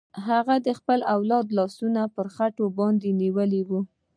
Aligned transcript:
هغې 0.27 0.71
خپل 0.79 0.99
دواړه 1.07 1.53
لاسونه 1.57 2.01
پر 2.15 2.25
خېټې 2.35 2.67
باندې 2.77 3.09
نيولي 3.21 3.61
وو. 3.67 3.79